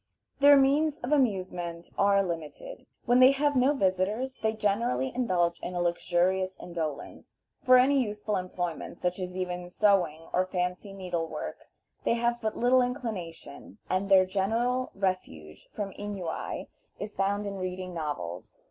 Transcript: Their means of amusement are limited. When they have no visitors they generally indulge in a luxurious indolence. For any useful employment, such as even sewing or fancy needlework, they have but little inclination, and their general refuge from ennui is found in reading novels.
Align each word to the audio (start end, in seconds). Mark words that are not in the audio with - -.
Their 0.39 0.57
means 0.57 0.97
of 1.01 1.11
amusement 1.11 1.91
are 1.95 2.23
limited. 2.23 2.87
When 3.05 3.19
they 3.19 3.29
have 3.33 3.55
no 3.55 3.75
visitors 3.75 4.39
they 4.39 4.53
generally 4.55 5.13
indulge 5.13 5.59
in 5.59 5.75
a 5.75 5.79
luxurious 5.79 6.57
indolence. 6.59 7.43
For 7.61 7.77
any 7.77 8.01
useful 8.01 8.35
employment, 8.35 8.99
such 8.99 9.19
as 9.19 9.37
even 9.37 9.69
sewing 9.69 10.21
or 10.33 10.47
fancy 10.47 10.91
needlework, 10.91 11.69
they 12.03 12.15
have 12.15 12.41
but 12.41 12.57
little 12.57 12.81
inclination, 12.81 13.77
and 13.91 14.09
their 14.09 14.25
general 14.25 14.89
refuge 14.95 15.67
from 15.71 15.91
ennui 15.91 16.67
is 16.99 17.13
found 17.13 17.45
in 17.45 17.57
reading 17.59 17.93
novels. 17.93 18.59